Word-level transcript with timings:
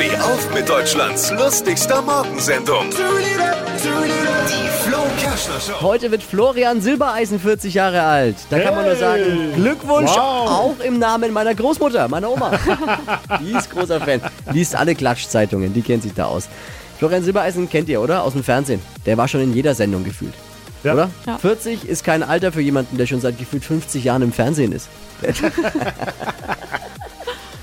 Steh 0.00 0.16
auf 0.16 0.54
mit 0.54 0.66
Deutschlands 0.66 1.30
lustigster 1.30 2.00
Morgensendung. 2.00 2.86
Heute 5.82 6.10
wird 6.10 6.22
Florian 6.22 6.80
Silbereisen 6.80 7.38
40 7.38 7.74
Jahre 7.74 8.00
alt. 8.00 8.36
Da 8.48 8.60
kann 8.60 8.74
man 8.74 8.86
nur 8.86 8.96
sagen, 8.96 9.52
Glückwunsch 9.54 10.10
Wow. 10.10 10.16
auch 10.18 10.76
im 10.82 10.98
Namen 10.98 11.34
meiner 11.34 11.54
Großmutter, 11.54 12.08
meiner 12.08 12.30
Oma. 12.30 12.52
die 13.40 13.52
ist 13.52 13.68
großer 13.68 14.00
Fan. 14.00 14.22
Liest 14.50 14.74
alle 14.74 14.94
Klatschzeitungen, 14.94 15.74
die 15.74 15.82
kennt 15.82 16.02
sich 16.02 16.14
da 16.14 16.24
aus. 16.24 16.48
Florian 16.98 17.22
Silbereisen 17.22 17.68
kennt 17.68 17.90
ihr, 17.90 18.00
oder? 18.00 18.22
Aus 18.22 18.32
dem 18.32 18.42
Fernsehen. 18.42 18.80
Der 19.04 19.18
war 19.18 19.28
schon 19.28 19.42
in 19.42 19.52
jeder 19.52 19.74
Sendung 19.74 20.02
gefühlt. 20.02 20.32
Ja. 20.82 20.94
Oder? 20.94 21.10
Ja. 21.26 21.36
40 21.36 21.86
ist 21.86 22.04
kein 22.04 22.22
Alter 22.22 22.52
für 22.52 22.62
jemanden, 22.62 22.96
der 22.96 23.04
schon 23.04 23.20
seit 23.20 23.38
gefühlt 23.38 23.66
50 23.66 24.02
Jahren 24.02 24.22
im 24.22 24.32
Fernsehen 24.32 24.72
ist. 24.72 24.88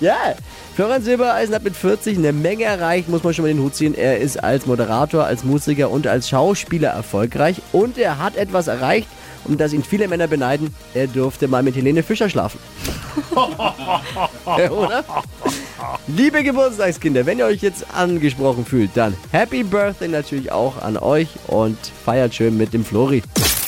ja, 0.00 0.14
Florian 0.78 1.02
Silbereisen 1.02 1.56
hat 1.56 1.64
mit 1.64 1.74
40 1.74 2.18
eine 2.18 2.32
Menge 2.32 2.62
erreicht, 2.62 3.08
muss 3.08 3.24
man 3.24 3.34
schon 3.34 3.44
mal 3.44 3.48
den 3.48 3.60
Hut 3.60 3.74
ziehen. 3.74 3.96
Er 3.96 4.18
ist 4.18 4.36
als 4.44 4.64
Moderator, 4.64 5.24
als 5.24 5.42
Musiker 5.42 5.90
und 5.90 6.06
als 6.06 6.28
Schauspieler 6.28 6.90
erfolgreich 6.90 7.60
und 7.72 7.98
er 7.98 8.20
hat 8.20 8.36
etwas 8.36 8.68
erreicht, 8.68 9.08
um 9.44 9.58
das 9.58 9.72
ihn 9.72 9.82
viele 9.82 10.06
Männer 10.06 10.28
beneiden. 10.28 10.72
Er 10.94 11.08
durfte 11.08 11.48
mal 11.48 11.64
mit 11.64 11.74
Helene 11.74 12.04
Fischer 12.04 12.30
schlafen. 12.30 12.60
Oder? 14.44 15.04
Liebe 16.06 16.44
Geburtstagskinder, 16.44 17.26
wenn 17.26 17.40
ihr 17.40 17.46
euch 17.46 17.60
jetzt 17.60 17.84
angesprochen 17.92 18.64
fühlt, 18.64 18.92
dann 18.94 19.16
Happy 19.32 19.64
Birthday 19.64 20.06
natürlich 20.06 20.52
auch 20.52 20.80
an 20.80 20.96
euch 20.96 21.26
und 21.48 21.76
feiert 22.04 22.36
schön 22.36 22.56
mit 22.56 22.72
dem 22.72 22.84
Flori. 22.84 23.24